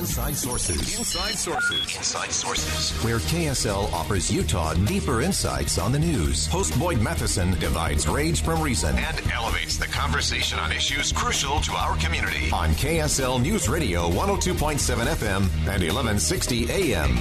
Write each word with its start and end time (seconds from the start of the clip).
Inside 0.00 0.34
Sources. 0.34 0.98
Inside 0.98 1.34
Sources. 1.34 1.94
Inside 1.94 2.32
Sources. 2.32 3.04
Where 3.04 3.18
KSL 3.18 3.92
offers 3.92 4.30
Utah 4.32 4.72
deeper 4.72 5.20
insights 5.20 5.76
on 5.76 5.92
the 5.92 5.98
news. 5.98 6.46
Host 6.46 6.76
Boyd 6.78 7.02
Matheson 7.02 7.50
divides 7.58 8.08
rage 8.08 8.42
from 8.42 8.62
reason 8.62 8.96
and 8.96 9.30
elevates 9.30 9.76
the 9.76 9.84
conversation 9.84 10.58
on 10.58 10.72
issues 10.72 11.12
crucial 11.12 11.60
to 11.60 11.72
our 11.72 11.98
community. 11.98 12.50
On 12.50 12.70
KSL 12.70 13.42
News 13.42 13.68
Radio 13.68 14.08
102.7 14.08 14.78
FM 15.04 15.42
and 15.68 15.82
1160 15.82 16.70
AM. 16.70 17.18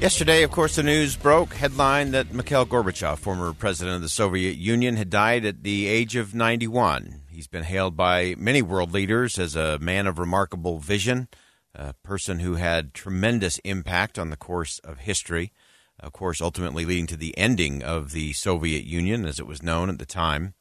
Yesterday, 0.00 0.42
of 0.42 0.52
course, 0.52 0.76
the 0.76 0.82
news 0.82 1.16
broke 1.16 1.52
headline 1.52 2.12
that 2.12 2.32
Mikhail 2.32 2.64
Gorbachev, 2.64 3.18
former 3.18 3.52
president 3.52 3.96
of 3.96 4.00
the 4.00 4.08
Soviet 4.08 4.56
Union, 4.56 4.96
had 4.96 5.10
died 5.10 5.44
at 5.44 5.64
the 5.64 5.86
age 5.86 6.16
of 6.16 6.34
91. 6.34 7.20
He's 7.44 7.48
been 7.50 7.64
hailed 7.64 7.94
by 7.94 8.34
many 8.38 8.62
world 8.62 8.94
leaders 8.94 9.38
as 9.38 9.54
a 9.54 9.78
man 9.78 10.06
of 10.06 10.18
remarkable 10.18 10.78
vision, 10.78 11.28
a 11.74 11.92
person 11.92 12.38
who 12.38 12.54
had 12.54 12.94
tremendous 12.94 13.58
impact 13.58 14.18
on 14.18 14.30
the 14.30 14.36
course 14.38 14.78
of 14.78 15.00
history, 15.00 15.52
of 16.00 16.14
course, 16.14 16.40
ultimately 16.40 16.86
leading 16.86 17.06
to 17.08 17.18
the 17.18 17.36
ending 17.36 17.82
of 17.82 18.12
the 18.12 18.32
Soviet 18.32 18.84
Union 18.84 19.26
as 19.26 19.38
it 19.38 19.46
was 19.46 19.62
known 19.62 19.90
at 19.90 19.98
the 19.98 20.06
time. 20.06 20.54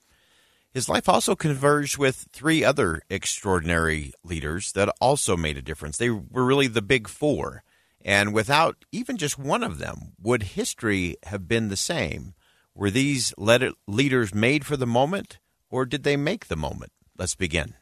His 0.73 0.89
life 0.89 1.07
also 1.07 1.37
converged 1.37 1.97
with 1.97 2.27
three 2.33 2.65
other 2.65 3.01
extraordinary 3.09 4.11
leaders 4.25 4.73
that 4.73 4.93
also 4.99 5.37
made 5.37 5.55
a 5.55 5.61
difference. 5.61 5.95
They 5.95 6.09
were 6.09 6.43
really 6.43 6.67
the 6.67 6.81
big 6.81 7.07
four. 7.07 7.63
And 8.03 8.33
without 8.33 8.83
even 8.91 9.15
just 9.15 9.39
one 9.39 9.63
of 9.63 9.77
them, 9.77 10.15
would 10.21 10.43
history 10.43 11.15
have 11.27 11.47
been 11.47 11.69
the 11.69 11.77
same? 11.77 12.33
Were 12.75 12.89
these 12.89 13.33
leaders 13.37 14.35
made 14.35 14.65
for 14.65 14.75
the 14.75 14.85
moment, 14.85 15.39
or 15.73 15.87
did 15.87 16.03
they 16.03 16.15
make 16.15 16.49
the 16.49 16.55
moment? 16.55 16.91
Let's 17.17 17.33
begin. 17.33 17.73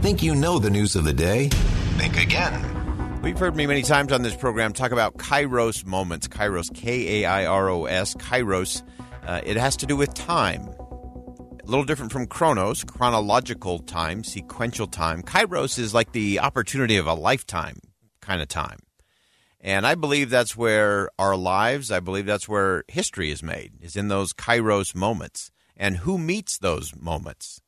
Think 0.00 0.22
you 0.22 0.32
know 0.36 0.60
the 0.60 0.70
news 0.70 0.94
of 0.94 1.02
the 1.02 1.12
day? 1.12 1.48
Think 1.98 2.16
again. 2.16 3.20
We've 3.20 3.36
heard 3.36 3.56
me 3.56 3.66
many 3.66 3.82
times 3.82 4.12
on 4.12 4.22
this 4.22 4.36
program 4.36 4.72
talk 4.72 4.92
about 4.92 5.16
Kairos 5.16 5.84
moments. 5.84 6.28
Kairos, 6.28 6.72
K 6.72 7.22
A 7.22 7.28
I 7.28 7.46
R 7.46 7.68
O 7.68 7.86
S, 7.86 8.14
Kairos. 8.14 8.84
Uh, 9.26 9.40
it 9.44 9.56
has 9.56 9.76
to 9.78 9.86
do 9.86 9.96
with 9.96 10.14
time. 10.14 10.68
A 10.68 11.66
little 11.66 11.84
different 11.84 12.12
from 12.12 12.28
chronos, 12.28 12.84
chronological 12.84 13.80
time, 13.80 14.22
sequential 14.22 14.86
time. 14.86 15.20
Kairos 15.24 15.80
is 15.80 15.92
like 15.92 16.12
the 16.12 16.38
opportunity 16.38 16.96
of 16.96 17.08
a 17.08 17.14
lifetime 17.14 17.80
kind 18.20 18.40
of 18.40 18.46
time. 18.46 18.78
And 19.60 19.84
I 19.84 19.96
believe 19.96 20.30
that's 20.30 20.56
where 20.56 21.08
our 21.18 21.36
lives, 21.36 21.90
I 21.90 21.98
believe 21.98 22.26
that's 22.26 22.48
where 22.48 22.84
history 22.86 23.32
is 23.32 23.42
made, 23.42 23.72
is 23.80 23.96
in 23.96 24.06
those 24.06 24.32
kairos 24.32 24.94
moments. 24.94 25.50
And 25.82 25.96
who 25.96 26.16
meets 26.16 26.58
those 26.58 26.94
moments? 26.94 27.60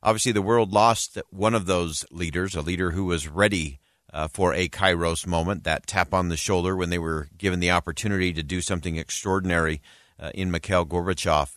Obviously, 0.00 0.30
the 0.30 0.40
world 0.40 0.72
lost 0.72 1.18
one 1.30 1.56
of 1.56 1.66
those 1.66 2.06
leaders, 2.12 2.54
a 2.54 2.60
leader 2.60 2.92
who 2.92 3.06
was 3.06 3.26
ready 3.26 3.80
uh, 4.12 4.28
for 4.28 4.54
a 4.54 4.68
kairos 4.68 5.26
moment, 5.26 5.64
that 5.64 5.88
tap 5.88 6.14
on 6.14 6.28
the 6.28 6.36
shoulder 6.36 6.76
when 6.76 6.90
they 6.90 7.00
were 7.00 7.26
given 7.36 7.58
the 7.58 7.72
opportunity 7.72 8.32
to 8.32 8.44
do 8.44 8.60
something 8.60 8.94
extraordinary 8.94 9.82
uh, 10.20 10.30
in 10.34 10.52
Mikhail 10.52 10.86
Gorbachev. 10.86 11.56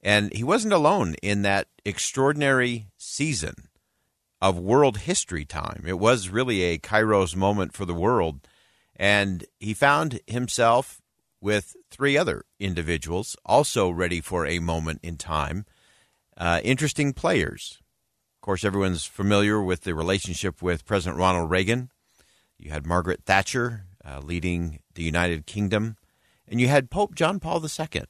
And 0.00 0.32
he 0.32 0.44
wasn't 0.44 0.74
alone 0.74 1.16
in 1.24 1.42
that 1.42 1.66
extraordinary 1.84 2.86
season 2.96 3.66
of 4.40 4.56
world 4.56 4.98
history 4.98 5.44
time. 5.44 5.82
It 5.88 5.98
was 5.98 6.28
really 6.28 6.62
a 6.62 6.78
Kairos 6.78 7.34
moment 7.34 7.72
for 7.72 7.84
the 7.84 7.94
world. 7.94 8.46
And 8.94 9.44
he 9.58 9.74
found 9.74 10.20
himself 10.28 11.02
with 11.40 11.76
three 11.90 12.16
other 12.16 12.44
individuals 12.58 13.36
also 13.44 13.90
ready 13.90 14.20
for 14.20 14.46
a 14.46 14.58
moment 14.58 15.00
in 15.02 15.16
time. 15.16 15.64
Uh, 16.36 16.60
interesting 16.64 17.12
players. 17.12 17.78
Of 18.36 18.40
course, 18.42 18.64
everyone's 18.64 19.04
familiar 19.04 19.62
with 19.62 19.82
the 19.82 19.94
relationship 19.94 20.62
with 20.62 20.86
President 20.86 21.18
Ronald 21.18 21.50
Reagan. 21.50 21.90
You 22.58 22.70
had 22.70 22.86
Margaret 22.86 23.24
Thatcher 23.24 23.86
uh, 24.04 24.20
leading 24.20 24.80
the 24.94 25.02
United 25.02 25.46
Kingdom, 25.46 25.96
and 26.46 26.60
you 26.60 26.68
had 26.68 26.90
Pope 26.90 27.14
John 27.14 27.40
Paul 27.40 27.64
II. 27.64 28.02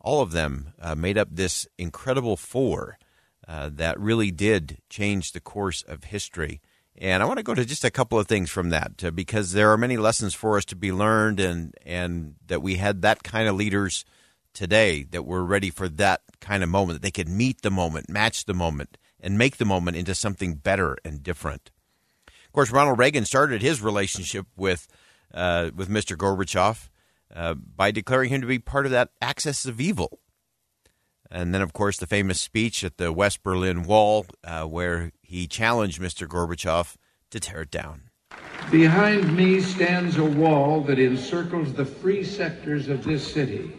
All 0.00 0.22
of 0.22 0.32
them 0.32 0.72
uh, 0.80 0.94
made 0.94 1.18
up 1.18 1.28
this 1.30 1.66
incredible 1.78 2.36
four 2.36 2.98
uh, 3.46 3.70
that 3.72 3.98
really 3.98 4.30
did 4.30 4.78
change 4.88 5.32
the 5.32 5.40
course 5.40 5.82
of 5.82 6.04
history. 6.04 6.60
And 7.00 7.22
I 7.22 7.26
want 7.26 7.38
to 7.38 7.42
go 7.42 7.54
to 7.54 7.64
just 7.64 7.84
a 7.84 7.90
couple 7.90 8.18
of 8.18 8.28
things 8.28 8.50
from 8.50 8.68
that 8.70 9.02
uh, 9.02 9.10
because 9.10 9.52
there 9.52 9.72
are 9.72 9.78
many 9.78 9.96
lessons 9.96 10.34
for 10.34 10.58
us 10.58 10.66
to 10.66 10.76
be 10.76 10.92
learned, 10.92 11.40
and 11.40 11.74
and 11.84 12.34
that 12.46 12.60
we 12.60 12.76
had 12.76 13.00
that 13.00 13.22
kind 13.22 13.48
of 13.48 13.56
leaders 13.56 14.04
today 14.52 15.04
that 15.04 15.24
were 15.24 15.42
ready 15.42 15.70
for 15.70 15.88
that 15.88 16.20
kind 16.40 16.62
of 16.62 16.68
moment 16.68 16.96
that 16.96 17.02
they 17.02 17.10
could 17.10 17.28
meet 17.28 17.62
the 17.62 17.70
moment, 17.70 18.10
match 18.10 18.44
the 18.44 18.52
moment, 18.52 18.98
and 19.18 19.38
make 19.38 19.56
the 19.56 19.64
moment 19.64 19.96
into 19.96 20.14
something 20.14 20.56
better 20.56 20.98
and 21.02 21.22
different. 21.22 21.70
Of 22.26 22.52
course, 22.52 22.70
Ronald 22.70 22.98
Reagan 22.98 23.24
started 23.24 23.62
his 23.62 23.80
relationship 23.80 24.46
with 24.54 24.86
uh, 25.32 25.70
with 25.74 25.88
Mr. 25.88 26.18
Gorbachev 26.18 26.90
uh, 27.34 27.54
by 27.54 27.92
declaring 27.92 28.28
him 28.28 28.42
to 28.42 28.46
be 28.46 28.58
part 28.58 28.84
of 28.84 28.92
that 28.92 29.08
axis 29.22 29.64
of 29.64 29.80
evil 29.80 30.18
and 31.30 31.54
then, 31.54 31.62
of 31.62 31.72
course, 31.72 31.96
the 31.96 32.06
famous 32.06 32.40
speech 32.40 32.82
at 32.82 32.96
the 32.96 33.12
West 33.12 33.42
Berlin 33.42 33.84
Wall, 33.84 34.26
uh, 34.42 34.64
where 34.64 35.12
he 35.22 35.46
challenged 35.46 36.00
Mr. 36.00 36.26
Gorbachev 36.26 36.96
to 37.30 37.40
tear 37.40 37.62
it 37.62 37.70
down. 37.70 38.10
Behind 38.70 39.36
me 39.36 39.60
stands 39.60 40.16
a 40.16 40.24
wall 40.24 40.80
that 40.82 40.98
encircles 40.98 41.72
the 41.72 41.84
free 41.84 42.22
sectors 42.22 42.88
of 42.88 43.04
this 43.04 43.32
city, 43.32 43.72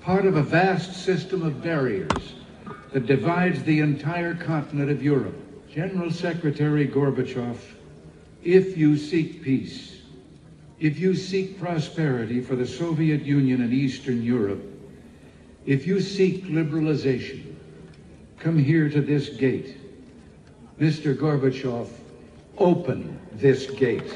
part 0.00 0.24
of 0.24 0.36
a 0.36 0.42
vast 0.42 1.04
system 1.04 1.42
of 1.42 1.62
barriers 1.62 2.34
that 2.92 3.06
divides 3.06 3.62
the 3.64 3.80
entire 3.80 4.34
continent 4.34 4.90
of 4.90 5.02
Europe. 5.02 5.36
General 5.70 6.10
Secretary 6.10 6.88
Gorbachev, 6.88 7.58
if 8.42 8.76
you 8.76 8.96
seek 8.96 9.42
peace, 9.42 10.00
if 10.80 10.98
you 10.98 11.14
seek 11.14 11.60
prosperity 11.60 12.40
for 12.40 12.56
the 12.56 12.66
Soviet 12.66 13.22
Union 13.22 13.60
and 13.60 13.72
Eastern 13.72 14.22
Europe, 14.22 14.62
if 15.68 15.86
you 15.86 16.00
seek 16.00 16.46
liberalization, 16.46 17.54
come 18.38 18.58
here 18.58 18.88
to 18.88 19.02
this 19.02 19.28
gate. 19.28 19.76
Mr. 20.80 21.14
Gorbachev, 21.14 21.90
open 22.56 23.20
this 23.34 23.70
gate. 23.72 24.08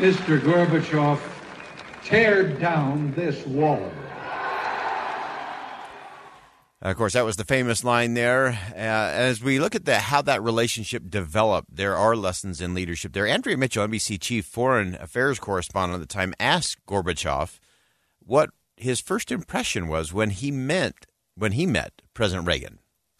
Mr. 0.00 0.40
Gorbachev, 0.40 1.20
tear 2.02 2.42
down 2.42 3.12
this 3.14 3.46
wall. 3.46 3.88
Of 6.86 6.96
course, 6.96 7.14
that 7.14 7.24
was 7.24 7.34
the 7.34 7.44
famous 7.44 7.82
line 7.82 8.14
there. 8.14 8.56
Uh, 8.70 8.78
as 8.78 9.42
we 9.42 9.58
look 9.58 9.74
at 9.74 9.86
the, 9.86 9.98
how 9.98 10.22
that 10.22 10.40
relationship 10.40 11.10
developed, 11.10 11.74
there 11.74 11.96
are 11.96 12.14
lessons 12.14 12.60
in 12.60 12.74
leadership 12.74 13.12
there. 13.12 13.26
Andrea 13.26 13.56
Mitchell, 13.56 13.88
NBC 13.88 14.20
chief 14.20 14.46
foreign 14.46 14.94
affairs 14.94 15.40
correspondent 15.40 16.00
at 16.00 16.08
the 16.08 16.14
time, 16.14 16.32
asked 16.38 16.86
Gorbachev 16.86 17.58
what 18.24 18.50
his 18.76 19.00
first 19.00 19.32
impression 19.32 19.88
was 19.88 20.12
when 20.12 20.30
he 20.30 20.52
met 20.52 21.06
when 21.34 21.52
he 21.52 21.66
met 21.66 22.02
President 22.14 22.46
Reagan. 22.46 22.78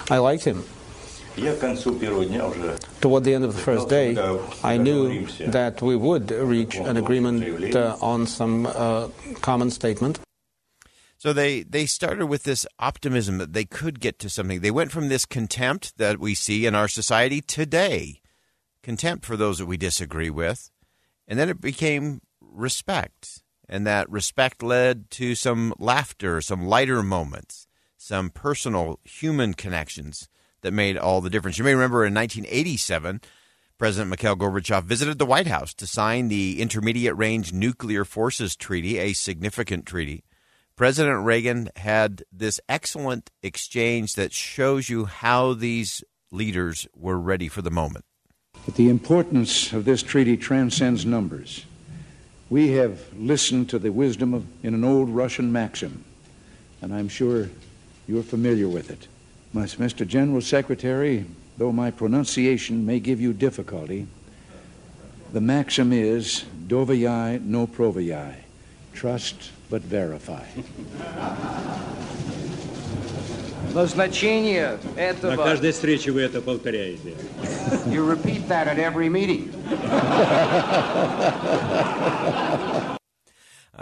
I 0.08 0.18
liked 0.18 0.44
him. 0.44 0.62
Toward 3.00 3.24
the 3.24 3.34
end 3.34 3.44
of 3.44 3.52
the 3.52 3.60
first 3.60 3.88
day, 3.88 4.16
I 4.62 4.76
knew 4.76 5.26
that 5.48 5.82
we 5.82 5.96
would 5.96 6.30
reach 6.30 6.76
an 6.76 6.96
agreement 6.96 7.74
uh, 7.74 7.96
on 8.00 8.28
some 8.28 8.66
uh, 8.66 9.08
common 9.40 9.72
statement. 9.72 10.20
So 11.26 11.32
they, 11.32 11.64
they 11.64 11.86
started 11.86 12.26
with 12.26 12.44
this 12.44 12.68
optimism 12.78 13.38
that 13.38 13.52
they 13.52 13.64
could 13.64 13.98
get 13.98 14.20
to 14.20 14.30
something. 14.30 14.60
They 14.60 14.70
went 14.70 14.92
from 14.92 15.08
this 15.08 15.26
contempt 15.26 15.98
that 15.98 16.20
we 16.20 16.36
see 16.36 16.66
in 16.66 16.76
our 16.76 16.86
society 16.86 17.40
today, 17.40 18.20
contempt 18.84 19.24
for 19.24 19.36
those 19.36 19.58
that 19.58 19.66
we 19.66 19.76
disagree 19.76 20.30
with, 20.30 20.70
and 21.26 21.36
then 21.36 21.48
it 21.48 21.60
became 21.60 22.20
respect. 22.40 23.42
And 23.68 23.84
that 23.88 24.08
respect 24.08 24.62
led 24.62 25.10
to 25.10 25.34
some 25.34 25.74
laughter, 25.80 26.40
some 26.40 26.68
lighter 26.68 27.02
moments, 27.02 27.66
some 27.96 28.30
personal 28.30 29.00
human 29.02 29.54
connections 29.54 30.28
that 30.60 30.70
made 30.70 30.96
all 30.96 31.20
the 31.20 31.28
difference. 31.28 31.58
You 31.58 31.64
may 31.64 31.74
remember 31.74 32.04
in 32.04 32.14
1987, 32.14 33.20
President 33.78 34.10
Mikhail 34.10 34.36
Gorbachev 34.36 34.84
visited 34.84 35.18
the 35.18 35.26
White 35.26 35.48
House 35.48 35.74
to 35.74 35.88
sign 35.88 36.28
the 36.28 36.62
Intermediate 36.62 37.16
Range 37.16 37.52
Nuclear 37.52 38.04
Forces 38.04 38.54
Treaty, 38.54 38.98
a 38.98 39.12
significant 39.12 39.86
treaty. 39.86 40.22
President 40.76 41.24
Reagan 41.24 41.70
had 41.76 42.22
this 42.30 42.60
excellent 42.68 43.30
exchange 43.42 44.14
that 44.14 44.34
shows 44.34 44.90
you 44.90 45.06
how 45.06 45.54
these 45.54 46.04
leaders 46.30 46.86
were 46.94 47.18
ready 47.18 47.48
for 47.48 47.62
the 47.62 47.70
moment. 47.70 48.04
But 48.66 48.74
the 48.74 48.90
importance 48.90 49.72
of 49.72 49.86
this 49.86 50.02
treaty 50.02 50.36
transcends 50.36 51.06
numbers. 51.06 51.64
We 52.50 52.72
have 52.72 53.00
listened 53.14 53.70
to 53.70 53.78
the 53.78 53.90
wisdom 53.90 54.34
of 54.34 54.44
in 54.62 54.74
an 54.74 54.84
old 54.84 55.08
Russian 55.08 55.50
maxim, 55.50 56.04
and 56.82 56.94
I'm 56.94 57.08
sure 57.08 57.48
you're 58.06 58.22
familiar 58.22 58.68
with 58.68 58.90
it. 58.90 59.08
Mr. 59.54 60.06
General 60.06 60.42
Secretary, 60.42 61.24
though 61.56 61.72
my 61.72 61.90
pronunciation 61.90 62.84
may 62.84 63.00
give 63.00 63.18
you 63.18 63.32
difficulty, 63.32 64.06
the 65.32 65.40
maxim 65.40 65.90
is 65.90 66.44
doverye 66.66 67.42
no 67.42 67.66
proverye, 67.66 68.34
trust 68.92 69.52
but 69.69 69.81
verify. 69.81 70.43
Назначение 73.73 74.79
этого... 74.97 75.31
На 75.31 75.37
каждой 75.37 75.71
встрече 75.71 76.11
вы 76.11 76.21
это 76.21 76.41
повторяете. 76.41 77.15
You 77.87 78.05
repeat 78.05 78.47
that 78.49 78.67
at 78.67 78.77
every 78.79 79.09
meeting. 79.09 79.51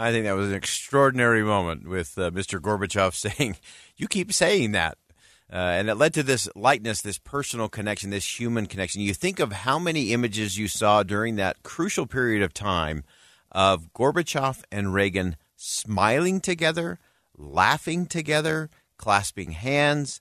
I 0.01 0.11
think 0.11 0.25
that 0.25 0.35
was 0.35 0.49
an 0.49 0.55
extraordinary 0.55 1.43
moment 1.43 1.87
with 1.87 2.17
uh, 2.17 2.31
Mr. 2.31 2.59
Gorbachev 2.59 3.13
saying, 3.15 3.57
You 3.97 4.07
keep 4.07 4.31
saying 4.31 4.71
that. 4.73 4.97
Uh, 5.51 5.55
and 5.55 5.89
it 5.89 5.95
led 5.95 6.13
to 6.13 6.21
this 6.21 6.47
lightness, 6.55 7.01
this 7.01 7.17
personal 7.17 7.67
connection, 7.67 8.11
this 8.11 8.39
human 8.39 8.67
connection. 8.67 9.01
You 9.01 9.15
think 9.15 9.39
of 9.39 9.51
how 9.51 9.79
many 9.79 10.13
images 10.13 10.59
you 10.59 10.67
saw 10.67 11.01
during 11.01 11.37
that 11.37 11.63
crucial 11.63 12.05
period 12.05 12.43
of 12.43 12.53
time 12.53 13.03
of 13.51 13.91
Gorbachev 13.93 14.61
and 14.71 14.93
Reagan 14.93 15.35
smiling 15.64 16.40
together, 16.40 16.98
laughing 17.36 18.06
together, 18.06 18.68
clasping 18.98 19.52
hands. 19.52 20.20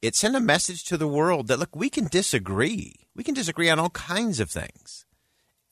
It 0.00 0.14
sent 0.14 0.36
a 0.36 0.40
message 0.40 0.84
to 0.84 0.96
the 0.96 1.08
world 1.08 1.48
that, 1.48 1.58
look, 1.58 1.74
we 1.74 1.90
can 1.90 2.06
disagree. 2.06 2.94
We 3.14 3.24
can 3.24 3.34
disagree 3.34 3.68
on 3.68 3.78
all 3.78 3.90
kinds 3.90 4.38
of 4.38 4.50
things. 4.50 5.04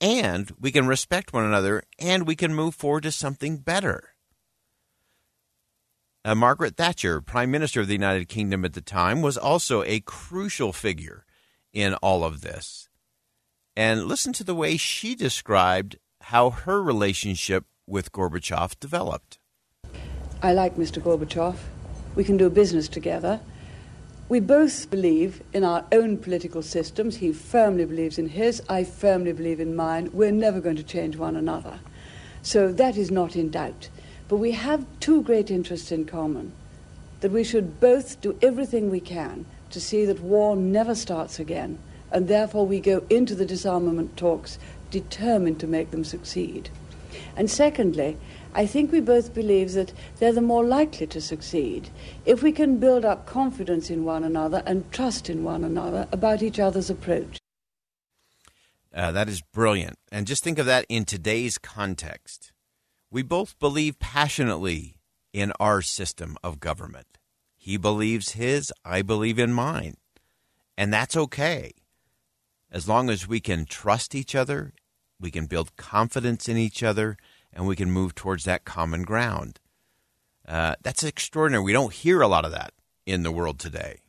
And 0.00 0.50
we 0.60 0.72
can 0.72 0.86
respect 0.86 1.32
one 1.32 1.44
another 1.44 1.84
and 1.98 2.26
we 2.26 2.34
can 2.34 2.54
move 2.54 2.74
forward 2.74 3.04
to 3.04 3.12
something 3.12 3.58
better. 3.58 4.10
Uh, 6.24 6.34
Margaret 6.34 6.76
Thatcher, 6.76 7.20
Prime 7.20 7.50
Minister 7.50 7.82
of 7.82 7.86
the 7.86 7.92
United 7.92 8.28
Kingdom 8.28 8.64
at 8.64 8.72
the 8.72 8.80
time, 8.80 9.22
was 9.22 9.38
also 9.38 9.84
a 9.84 10.00
crucial 10.00 10.72
figure 10.72 11.24
in 11.72 11.94
all 11.94 12.24
of 12.24 12.40
this. 12.40 12.88
And 13.76 14.06
listen 14.06 14.32
to 14.34 14.44
the 14.44 14.54
way 14.54 14.76
she 14.76 15.14
described 15.14 15.98
how 16.22 16.50
her 16.50 16.82
relationship 16.82 17.66
with 17.86 18.12
Gorbachev 18.12 18.78
developed. 18.80 19.38
I 20.42 20.52
like 20.52 20.76
Mr. 20.76 21.02
Gorbachev. 21.02 21.56
We 22.14 22.24
can 22.24 22.36
do 22.36 22.48
business 22.50 22.88
together. 22.88 23.40
We 24.28 24.40
both 24.40 24.90
believe 24.90 25.42
in 25.52 25.64
our 25.64 25.84
own 25.92 26.16
political 26.16 26.62
systems. 26.62 27.16
He 27.16 27.32
firmly 27.32 27.84
believes 27.84 28.18
in 28.18 28.28
his, 28.28 28.62
I 28.68 28.84
firmly 28.84 29.32
believe 29.32 29.60
in 29.60 29.76
mine. 29.76 30.10
We're 30.12 30.32
never 30.32 30.60
going 30.60 30.76
to 30.76 30.82
change 30.82 31.16
one 31.16 31.36
another. 31.36 31.78
So 32.42 32.72
that 32.72 32.96
is 32.96 33.10
not 33.10 33.36
in 33.36 33.50
doubt. 33.50 33.88
But 34.28 34.36
we 34.36 34.52
have 34.52 34.86
two 35.00 35.22
great 35.22 35.50
interests 35.50 35.92
in 35.92 36.06
common 36.06 36.52
that 37.20 37.32
we 37.32 37.44
should 37.44 37.80
both 37.80 38.20
do 38.20 38.38
everything 38.42 38.90
we 38.90 39.00
can 39.00 39.46
to 39.70 39.80
see 39.80 40.04
that 40.04 40.20
war 40.20 40.56
never 40.56 40.94
starts 40.94 41.38
again, 41.38 41.78
and 42.10 42.28
therefore 42.28 42.66
we 42.66 42.80
go 42.80 43.04
into 43.10 43.34
the 43.34 43.46
disarmament 43.46 44.16
talks 44.16 44.58
determined 44.90 45.58
to 45.60 45.66
make 45.66 45.90
them 45.90 46.04
succeed. 46.04 46.70
And 47.36 47.50
secondly, 47.50 48.16
I 48.54 48.66
think 48.66 48.92
we 48.92 49.00
both 49.00 49.34
believe 49.34 49.72
that 49.72 49.92
they're 50.18 50.32
the 50.32 50.40
more 50.40 50.64
likely 50.64 51.06
to 51.08 51.20
succeed 51.20 51.90
if 52.24 52.42
we 52.42 52.52
can 52.52 52.78
build 52.78 53.04
up 53.04 53.26
confidence 53.26 53.90
in 53.90 54.04
one 54.04 54.24
another 54.24 54.62
and 54.66 54.90
trust 54.92 55.28
in 55.28 55.42
one 55.42 55.64
another 55.64 56.06
about 56.12 56.42
each 56.42 56.60
other's 56.60 56.90
approach. 56.90 57.38
Uh, 58.94 59.10
that 59.10 59.28
is 59.28 59.42
brilliant. 59.52 59.98
And 60.12 60.26
just 60.26 60.44
think 60.44 60.58
of 60.58 60.66
that 60.66 60.86
in 60.88 61.04
today's 61.04 61.58
context. 61.58 62.52
We 63.10 63.22
both 63.22 63.58
believe 63.58 63.98
passionately 63.98 64.96
in 65.32 65.52
our 65.58 65.82
system 65.82 66.36
of 66.44 66.60
government. 66.60 67.18
He 67.56 67.76
believes 67.76 68.32
his, 68.32 68.72
I 68.84 69.02
believe 69.02 69.38
in 69.38 69.52
mine. 69.52 69.96
And 70.76 70.92
that's 70.92 71.16
okay. 71.16 71.72
As 72.70 72.88
long 72.88 73.10
as 73.10 73.26
we 73.26 73.40
can 73.40 73.66
trust 73.66 74.14
each 74.14 74.34
other, 74.34 74.72
we 75.20 75.30
can 75.30 75.46
build 75.46 75.76
confidence 75.76 76.48
in 76.48 76.56
each 76.56 76.82
other, 76.82 77.16
and 77.52 77.66
we 77.66 77.76
can 77.76 77.90
move 77.90 78.14
towards 78.14 78.44
that 78.44 78.64
common 78.64 79.02
ground. 79.02 79.60
Uh, 80.46 80.74
that's 80.82 81.02
extraordinary. 81.02 81.64
We 81.64 81.72
don't 81.72 81.92
hear 81.92 82.20
a 82.20 82.28
lot 82.28 82.44
of 82.44 82.52
that 82.52 82.72
in 83.06 83.22
the 83.22 83.32
world 83.32 83.58
today. 83.58 84.00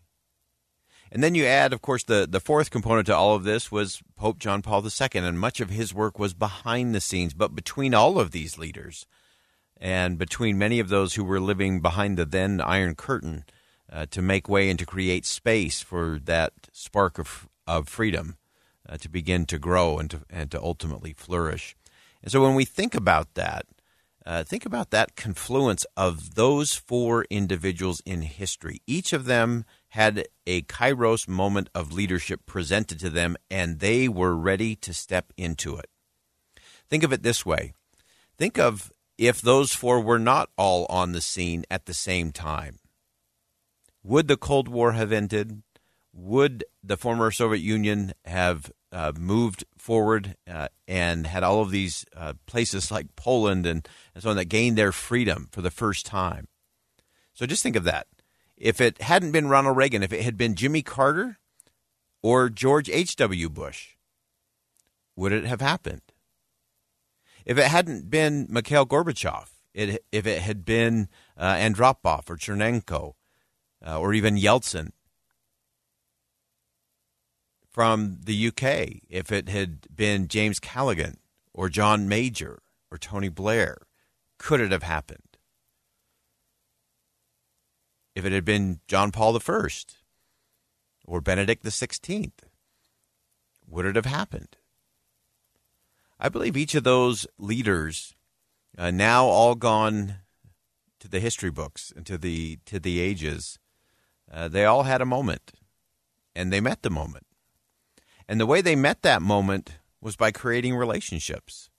And 1.11 1.23
then 1.23 1.35
you 1.35 1.45
add, 1.45 1.71
of 1.71 1.81
course, 1.81 2.03
the, 2.03 2.27
the 2.29 2.39
fourth 2.39 2.71
component 2.71 3.07
to 3.07 3.15
all 3.15 3.35
of 3.35 3.43
this 3.43 3.71
was 3.71 4.01
Pope 4.17 4.39
John 4.39 4.61
Paul 4.61 4.83
II, 4.83 5.07
and 5.13 5.39
much 5.39 5.61
of 5.61 5.69
his 5.69 5.93
work 5.93 6.19
was 6.19 6.33
behind 6.33 6.93
the 6.93 6.99
scenes. 6.99 7.33
But 7.33 7.55
between 7.55 7.93
all 7.93 8.19
of 8.19 8.31
these 8.31 8.57
leaders, 8.57 9.05
and 9.77 10.17
between 10.17 10.57
many 10.57 10.79
of 10.79 10.89
those 10.89 11.13
who 11.13 11.23
were 11.23 11.39
living 11.39 11.81
behind 11.81 12.17
the 12.17 12.25
then 12.25 12.59
Iron 12.59 12.95
Curtain 12.95 13.45
uh, 13.91 14.05
to 14.07 14.21
make 14.21 14.49
way 14.49 14.69
and 14.69 14.79
to 14.79 14.85
create 14.85 15.25
space 15.25 15.81
for 15.81 16.19
that 16.23 16.53
spark 16.71 17.19
of, 17.19 17.47
of 17.67 17.87
freedom 17.87 18.37
uh, 18.87 18.97
to 18.97 19.09
begin 19.09 19.45
to 19.45 19.59
grow 19.59 19.97
and 19.97 20.09
to, 20.11 20.21
and 20.29 20.51
to 20.51 20.61
ultimately 20.61 21.13
flourish. 21.13 21.75
And 22.21 22.31
so 22.31 22.41
when 22.41 22.55
we 22.55 22.65
think 22.65 22.95
about 22.95 23.33
that, 23.35 23.65
uh, 24.25 24.43
think 24.43 24.65
about 24.65 24.89
that 24.89 25.15
confluence 25.15 25.85
of 25.95 26.33
those 26.33 26.73
four 26.73 27.25
individuals 27.29 28.01
in 28.05 28.23
history. 28.23 28.81
Each 28.87 29.13
of 29.13 29.25
them 29.25 29.65
had 29.89 30.27
a 30.47 30.63
kairos 30.63 31.27
moment 31.27 31.69
of 31.75 31.93
leadership 31.93 32.45
presented 32.47 32.99
to 33.01 33.09
them, 33.11 33.37
and 33.51 33.79
they 33.79 34.07
were 34.07 34.35
ready 34.35 34.75
to 34.77 34.93
step 34.93 35.31
into 35.37 35.77
it. 35.77 35.89
Think 36.89 37.03
of 37.03 37.13
it 37.13 37.23
this 37.23 37.45
way 37.45 37.73
think 38.37 38.57
of 38.59 38.91
if 39.17 39.41
those 39.41 39.73
four 39.73 40.01
were 40.01 40.19
not 40.19 40.49
all 40.57 40.85
on 40.89 41.13
the 41.13 41.21
scene 41.21 41.63
at 41.71 41.85
the 41.85 41.93
same 41.93 42.31
time. 42.31 42.79
Would 44.03 44.27
the 44.27 44.37
Cold 44.37 44.67
War 44.67 44.91
have 44.91 45.11
ended? 45.11 45.63
Would 46.15 46.63
the 46.81 46.97
former 46.97 47.29
Soviet 47.29 47.61
Union 47.61 48.13
have 48.23 48.71
uh, 48.91 49.11
moved 49.19 49.65
forward 49.77 50.37
uh, 50.49 50.69
and 50.87 51.27
had 51.27 51.43
all 51.43 51.61
of 51.61 51.71
these 51.71 52.05
uh, 52.15 52.33
places 52.45 52.89
like 52.89 53.15
Poland 53.17 53.65
and, 53.65 53.87
and 54.13 54.23
so 54.23 54.29
on 54.29 54.37
that 54.37 54.45
gained 54.45 54.77
their 54.77 54.93
freedom 54.93 55.49
for 55.51 55.61
the 55.61 55.69
first 55.69 56.05
time. 56.05 56.47
So 57.33 57.45
just 57.45 57.61
think 57.61 57.75
of 57.75 57.83
that. 57.83 58.07
If 58.55 58.79
it 58.79 59.01
hadn't 59.01 59.33
been 59.33 59.49
Ronald 59.49 59.75
Reagan, 59.75 60.01
if 60.01 60.13
it 60.13 60.23
had 60.23 60.37
been 60.37 60.55
Jimmy 60.55 60.81
Carter 60.81 61.39
or 62.23 62.49
George 62.49 62.89
H.W. 62.89 63.49
Bush, 63.49 63.95
would 65.17 65.33
it 65.33 65.45
have 65.45 65.59
happened? 65.59 66.01
If 67.45 67.57
it 67.57 67.65
hadn't 67.65 68.09
been 68.09 68.47
Mikhail 68.49 68.85
Gorbachev, 68.85 69.49
it, 69.73 70.03
if 70.11 70.25
it 70.25 70.41
had 70.41 70.63
been 70.63 71.09
uh, 71.37 71.55
Andropov 71.55 72.29
or 72.29 72.37
Chernenko 72.37 73.15
uh, 73.85 73.99
or 73.99 74.13
even 74.13 74.37
Yeltsin, 74.37 74.91
from 77.75 78.19
the 78.23 78.47
UK 78.47 79.01
if 79.09 79.33
it 79.33 79.49
had 79.49 79.85
been 79.93 80.29
James 80.29 80.61
Callaghan 80.61 81.17
or 81.53 81.67
John 81.67 82.07
Major 82.07 82.59
or 82.89 82.97
Tony 82.97 83.27
Blair? 83.27 83.79
Could 84.39 84.61
it 84.61 84.71
have 84.71 84.83
happened? 84.83 85.35
If 88.15 88.23
it 88.23 88.31
had 88.31 88.45
been 88.45 88.79
John 88.87 89.11
Paul 89.11 89.37
I 89.37 89.67
or 91.03 91.19
Benedict 91.19 91.65
XVI, 91.65 92.31
would 93.67 93.85
it 93.85 93.97
have 93.97 94.05
happened? 94.05 94.55
I 96.17 96.29
believe 96.29 96.55
each 96.55 96.75
of 96.75 96.85
those 96.85 97.27
leaders, 97.37 98.15
uh, 98.77 98.91
now 98.91 99.25
all 99.25 99.53
gone 99.53 100.19
to 101.01 101.09
the 101.09 101.19
history 101.19 101.51
books 101.51 101.91
and 101.93 102.05
to 102.05 102.17
the 102.17 102.59
to 102.67 102.79
the 102.79 103.01
ages, 103.01 103.59
uh, 104.31 104.47
they 104.47 104.63
all 104.63 104.83
had 104.83 105.01
a 105.01 105.05
moment, 105.05 105.51
and 106.33 106.53
they 106.53 106.61
met 106.61 106.81
the 106.81 106.89
moment. 106.89 107.25
And 108.27 108.39
the 108.39 108.45
way 108.45 108.61
they 108.61 108.75
met 108.75 109.01
that 109.03 109.21
moment 109.21 109.77
was 110.01 110.15
by 110.15 110.31
creating 110.31 110.75
relationships. 110.75 111.69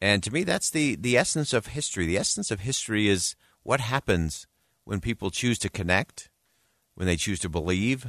And 0.00 0.22
to 0.22 0.32
me, 0.32 0.44
that's 0.44 0.70
the, 0.70 0.96
the 0.96 1.16
essence 1.16 1.52
of 1.52 1.68
history. 1.68 2.06
The 2.06 2.18
essence 2.18 2.50
of 2.50 2.60
history 2.60 3.08
is 3.08 3.34
what 3.62 3.80
happens 3.80 4.46
when 4.84 5.00
people 5.00 5.30
choose 5.30 5.58
to 5.60 5.68
connect, 5.68 6.30
when 6.94 7.06
they 7.06 7.16
choose 7.16 7.38
to 7.40 7.48
believe, 7.48 8.06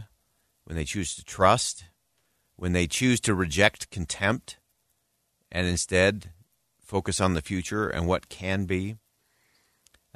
when 0.65 0.75
they 0.75 0.83
choose 0.83 1.15
to 1.15 1.23
trust, 1.23 1.85
when 2.55 2.73
they 2.73 2.87
choose 2.87 3.19
to 3.21 3.33
reject 3.33 3.89
contempt 3.89 4.57
and 5.51 5.67
instead 5.67 6.31
focus 6.79 7.21
on 7.21 7.33
the 7.33 7.41
future 7.41 7.87
and 7.87 8.07
what 8.07 8.29
can 8.29 8.65
be. 8.65 8.97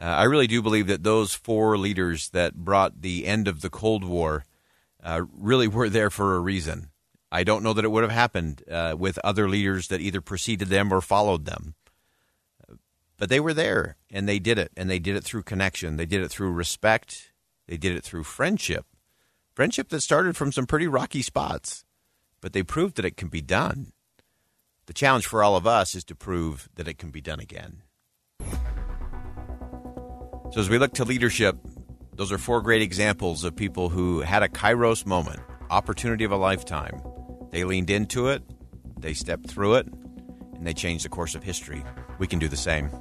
Uh, 0.02 0.06
I 0.06 0.24
really 0.24 0.48
do 0.48 0.62
believe 0.62 0.88
that 0.88 1.04
those 1.04 1.34
four 1.34 1.78
leaders 1.78 2.30
that 2.30 2.56
brought 2.56 3.02
the 3.02 3.26
end 3.26 3.48
of 3.48 3.62
the 3.62 3.70
Cold 3.70 4.04
War 4.04 4.46
uh, 5.04 5.24
really 5.34 5.68
were 5.68 5.90
there 5.90 6.10
for 6.10 6.36
a 6.36 6.40
reason. 6.40 6.90
I 7.32 7.44
don't 7.44 7.64
know 7.64 7.74
that 7.74 7.86
it 7.86 7.92
would 7.92 8.04
have 8.04 8.12
happened 8.12 8.64
uh, 8.70 8.96
with 8.98 9.18
other 9.24 9.48
leaders 9.48 9.88
that 9.88 10.02
either 10.02 10.22
preceded 10.22 10.68
them 10.68 10.94
or 10.94 11.02
followed 11.02 11.46
them. 11.46 11.76
But 13.18 13.30
they 13.30 13.40
were 13.40 13.54
there 13.54 13.98
and 14.10 14.28
they 14.28 14.40
did 14.40 14.58
it, 14.58 14.72
and 14.76 14.90
they 14.90 15.00
did 15.00 15.16
it 15.16 15.24
through 15.24 15.44
connection. 15.44 15.98
They 15.98 16.08
did 16.08 16.22
it 16.22 16.30
through 16.30 16.52
respect. 16.52 17.32
They 17.68 17.78
did 17.78 17.96
it 17.96 18.04
through 18.04 18.24
friendship. 18.24 18.86
Friendship 19.54 19.90
that 19.90 20.02
started 20.02 20.36
from 20.36 20.52
some 20.52 20.66
pretty 20.66 20.88
rocky 20.88 21.22
spots, 21.22 21.86
but 22.42 22.54
they 22.54 22.64
proved 22.64 22.96
that 22.96 23.06
it 23.06 23.18
can 23.18 23.28
be 23.28 23.42
done. 23.42 23.94
The 24.88 24.94
challenge 24.94 25.28
for 25.28 25.44
all 25.44 25.56
of 25.56 25.68
us 25.68 25.94
is 25.94 26.04
to 26.06 26.16
prove 26.16 26.68
that 26.76 26.88
it 26.88 26.98
can 26.98 27.12
be 27.12 27.22
done 27.22 27.40
again. 27.40 27.84
So, 30.52 30.60
as 30.60 30.70
we 30.70 30.80
look 30.80 30.94
to 30.96 31.06
leadership, 31.06 31.58
those 32.22 32.32
are 32.32 32.38
four 32.38 32.62
great 32.62 32.84
examples 32.84 33.44
of 33.44 33.56
people 33.56 33.90
who 33.90 34.20
had 34.20 34.44
a 34.44 34.48
kairos 34.48 35.08
moment, 35.08 35.40
opportunity 35.72 36.24
of 36.24 36.32
a 36.32 36.38
lifetime. 36.38 37.02
They 37.50 37.64
leaned 37.64 37.90
into 37.90 38.28
it, 38.28 38.44
they 38.96 39.16
stepped 39.16 39.50
through 39.50 39.74
it, 39.74 39.88
and 40.54 40.68
they 40.68 40.76
changed 40.76 41.04
the 41.04 41.10
course 41.10 41.34
of 41.34 41.42
history. 41.42 41.84
We 42.20 42.28
can 42.28 42.38
do 42.38 42.48
the 42.48 42.56
same. 42.56 42.92